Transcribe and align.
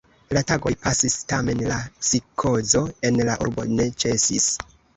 La 0.35 0.41
tagoj 0.51 0.71
pasis, 0.85 1.17
tamen 1.33 1.61
la 1.73 1.77
psikozo 1.99 2.83
en 3.11 3.23
la 3.31 3.39
urbo 3.47 3.69
ne 3.77 3.89
ĉesis. 4.05 4.53